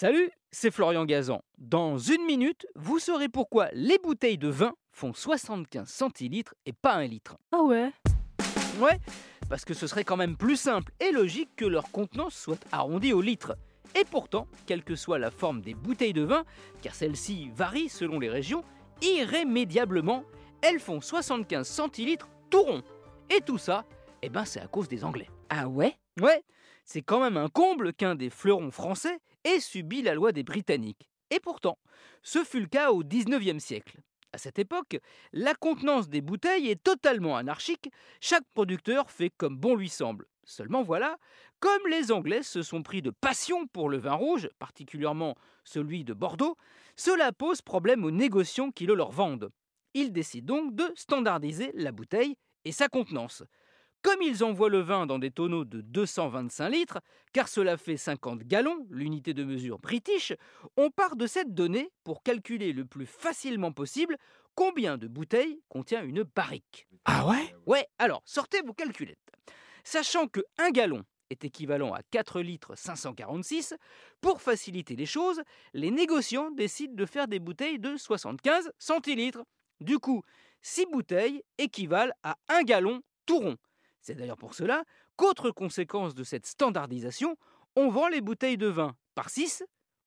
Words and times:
Salut, 0.00 0.30
c'est 0.52 0.70
Florian 0.70 1.04
Gazan. 1.04 1.42
Dans 1.58 1.98
une 1.98 2.24
minute, 2.24 2.68
vous 2.76 3.00
saurez 3.00 3.28
pourquoi 3.28 3.68
les 3.72 3.98
bouteilles 3.98 4.38
de 4.38 4.46
vin 4.46 4.72
font 4.92 5.12
75 5.12 5.88
centilitres 5.88 6.54
et 6.66 6.72
pas 6.72 6.94
un 6.94 7.08
litre. 7.08 7.36
Ah 7.50 7.64
ouais 7.64 7.90
Ouais, 8.78 9.00
parce 9.48 9.64
que 9.64 9.74
ce 9.74 9.88
serait 9.88 10.04
quand 10.04 10.16
même 10.16 10.36
plus 10.36 10.54
simple 10.54 10.92
et 11.00 11.10
logique 11.10 11.48
que 11.56 11.64
leur 11.64 11.90
contenance 11.90 12.36
soit 12.36 12.64
arrondie 12.70 13.12
au 13.12 13.20
litre. 13.20 13.56
Et 14.00 14.04
pourtant, 14.04 14.46
quelle 14.66 14.84
que 14.84 14.94
soit 14.94 15.18
la 15.18 15.32
forme 15.32 15.62
des 15.62 15.74
bouteilles 15.74 16.12
de 16.12 16.22
vin, 16.22 16.44
car 16.80 16.94
celles-ci 16.94 17.50
varient 17.56 17.88
selon 17.88 18.20
les 18.20 18.30
régions, 18.30 18.62
irrémédiablement, 19.02 20.22
elles 20.62 20.78
font 20.78 21.00
75 21.00 21.66
centilitres 21.66 22.28
tout 22.50 22.62
rond. 22.62 22.82
Et 23.36 23.40
tout 23.40 23.58
ça, 23.58 23.84
eh 24.22 24.28
ben 24.28 24.44
c'est 24.44 24.60
à 24.60 24.68
cause 24.68 24.86
des 24.86 25.04
Anglais. 25.04 25.28
Ah 25.48 25.66
ouais? 25.66 25.96
Ouais, 26.20 26.42
c'est 26.84 27.02
quand 27.02 27.20
même 27.20 27.36
un 27.36 27.48
comble 27.48 27.92
qu'un 27.92 28.14
des 28.14 28.30
fleurons 28.30 28.70
français 28.70 29.18
ait 29.44 29.60
subi 29.60 30.02
la 30.02 30.14
loi 30.14 30.32
des 30.32 30.42
Britanniques. 30.42 31.08
Et 31.30 31.38
pourtant, 31.38 31.78
ce 32.22 32.42
fut 32.42 32.60
le 32.60 32.66
cas 32.66 32.90
au 32.90 33.04
XIXe 33.04 33.62
siècle. 33.62 33.98
À 34.32 34.38
cette 34.38 34.58
époque, 34.58 34.98
la 35.32 35.54
contenance 35.54 36.08
des 36.08 36.20
bouteilles 36.20 36.68
est 36.68 36.82
totalement 36.82 37.36
anarchique, 37.36 37.90
chaque 38.20 38.44
producteur 38.54 39.10
fait 39.10 39.30
comme 39.30 39.56
bon 39.56 39.76
lui 39.76 39.88
semble. 39.88 40.26
Seulement 40.44 40.82
voilà, 40.82 41.18
comme 41.60 41.86
les 41.90 42.10
Anglais 42.10 42.42
se 42.42 42.62
sont 42.62 42.82
pris 42.82 43.02
de 43.02 43.10
passion 43.10 43.66
pour 43.66 43.88
le 43.88 43.98
vin 43.98 44.14
rouge, 44.14 44.48
particulièrement 44.58 45.36
celui 45.64 46.04
de 46.04 46.14
Bordeaux, 46.14 46.56
cela 46.96 47.32
pose 47.32 47.62
problème 47.62 48.04
aux 48.04 48.10
négociants 48.10 48.70
qui 48.70 48.86
le 48.86 48.94
leur 48.94 49.12
vendent. 49.12 49.50
Ils 49.94 50.12
décident 50.12 50.56
donc 50.56 50.74
de 50.74 50.90
standardiser 50.94 51.70
la 51.74 51.92
bouteille 51.92 52.36
et 52.64 52.72
sa 52.72 52.88
contenance. 52.88 53.44
Comme 54.02 54.22
ils 54.22 54.44
envoient 54.44 54.70
le 54.70 54.80
vin 54.80 55.06
dans 55.06 55.18
des 55.18 55.32
tonneaux 55.32 55.64
de 55.64 55.80
225 55.80 56.68
litres, 56.68 57.00
car 57.32 57.48
cela 57.48 57.76
fait 57.76 57.96
50 57.96 58.44
gallons, 58.44 58.86
l'unité 58.90 59.34
de 59.34 59.42
mesure 59.42 59.78
british, 59.78 60.32
on 60.76 60.90
part 60.90 61.16
de 61.16 61.26
cette 61.26 61.52
donnée 61.52 61.90
pour 62.04 62.22
calculer 62.22 62.72
le 62.72 62.84
plus 62.84 63.06
facilement 63.06 63.72
possible 63.72 64.16
combien 64.54 64.98
de 64.98 65.08
bouteilles 65.08 65.60
contient 65.68 66.04
une 66.04 66.22
barrique. 66.22 66.86
Ah 67.04 67.26
ouais? 67.26 67.54
Ouais, 67.66 67.86
alors 67.98 68.22
sortez 68.24 68.62
vos 68.62 68.72
calculettes. 68.72 69.18
Sachant 69.82 70.28
que 70.28 70.40
1 70.58 70.70
gallon 70.70 71.02
est 71.30 71.44
équivalent 71.44 71.92
à 71.92 72.02
4 72.10 72.40
litres 72.40 72.76
546, 72.76 73.74
pour 74.20 74.40
faciliter 74.40 74.94
les 74.96 75.06
choses, 75.06 75.42
les 75.74 75.90
négociants 75.90 76.50
décident 76.52 76.94
de 76.94 77.04
faire 77.04 77.26
des 77.26 77.40
bouteilles 77.40 77.78
de 77.80 77.96
75 77.96 78.70
centilitres. 78.78 79.42
Du 79.80 79.98
coup, 79.98 80.22
6 80.62 80.86
bouteilles 80.86 81.42
équivalent 81.58 82.12
à 82.22 82.36
1 82.48 82.62
gallon 82.62 83.02
tout 83.26 83.40
rond. 83.40 83.56
C'est 84.00 84.14
d'ailleurs 84.14 84.36
pour 84.36 84.54
cela 84.54 84.84
qu'autre 85.16 85.50
conséquence 85.50 86.14
de 86.14 86.24
cette 86.24 86.46
standardisation, 86.46 87.36
on 87.76 87.88
vend 87.88 88.08
les 88.08 88.20
bouteilles 88.20 88.56
de 88.56 88.68
vin 88.68 88.96
par 89.14 89.30
6 89.30 89.64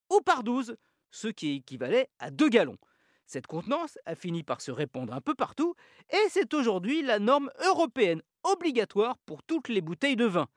ou 0.09 0.21
par 0.21 0.43
12, 0.43 0.75
ce 1.11 1.27
qui 1.27 1.55
équivalait 1.55 2.09
à 2.19 2.31
2 2.31 2.49
gallons. 2.49 2.77
Cette 3.25 3.47
contenance 3.47 3.97
a 4.05 4.15
fini 4.15 4.43
par 4.43 4.59
se 4.59 4.71
répandre 4.71 5.13
un 5.13 5.21
peu 5.21 5.35
partout 5.35 5.75
et 6.09 6.29
c'est 6.29 6.53
aujourd'hui 6.53 7.01
la 7.01 7.19
norme 7.19 7.49
européenne 7.65 8.21
obligatoire 8.43 9.17
pour 9.25 9.43
toutes 9.43 9.69
les 9.69 9.81
bouteilles 9.81 10.15
de 10.15 10.25
vin. 10.25 10.47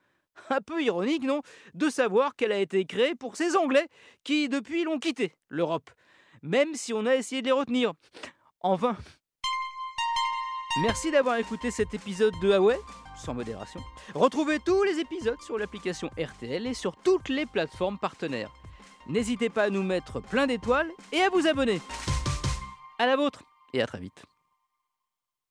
Un 0.49 0.59
peu 0.59 0.83
ironique, 0.83 1.23
non? 1.23 1.41
De 1.73 1.89
savoir 1.89 2.35
qu'elle 2.35 2.51
a 2.51 2.59
été 2.59 2.85
créée 2.85 3.15
pour 3.15 3.37
ces 3.37 3.55
Anglais 3.55 3.87
qui, 4.23 4.49
depuis, 4.49 4.83
l'ont 4.83 4.99
quitté, 4.99 5.33
l'Europe. 5.47 5.89
Même 6.41 6.75
si 6.75 6.91
on 6.93 7.05
a 7.05 7.15
essayé 7.15 7.41
de 7.41 7.47
les 7.47 7.53
retenir. 7.53 7.93
En 8.59 8.75
vain. 8.75 8.97
Merci 10.77 11.09
d'avoir 11.09 11.37
écouté 11.37 11.71
cet 11.71 11.93
épisode 11.93 12.33
de 12.41 12.49
Huawei, 12.49 12.77
sans 13.15 13.33
modération. 13.33 13.79
Retrouvez 14.13 14.59
tous 14.59 14.83
les 14.83 14.99
épisodes 14.99 15.41
sur 15.41 15.57
l'application 15.57 16.09
RTL 16.19 16.67
et 16.67 16.73
sur 16.73 16.97
toutes 16.97 17.29
les 17.29 17.45
plateformes 17.45 17.97
partenaires. 17.97 18.51
N'hésitez 19.07 19.49
pas 19.49 19.63
à 19.63 19.69
nous 19.69 19.83
mettre 19.83 20.19
plein 20.19 20.47
d'étoiles 20.47 20.91
et 21.13 21.21
à 21.21 21.29
vous 21.29 21.47
abonner. 21.47 21.79
À 22.99 23.05
la 23.05 23.15
vôtre 23.15 23.43
et 23.73 23.81
à 23.81 23.87
très 23.87 23.99
vite. 23.99 24.25